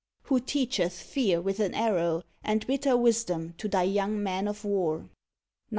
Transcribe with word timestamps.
Who 0.23 0.39
teacheth 0.39 0.93
fear 0.99 1.39
with 1.39 1.59
an 1.59 1.75
arrow, 1.75 2.23
and 2.43 2.65
bitter 2.65 2.97
wisdom 2.97 3.53
to 3.59 3.67
thy 3.69 3.83
young 3.83 4.23
men 4.23 4.47
of 4.47 4.65
war; 4.65 4.97
19. 5.01 5.09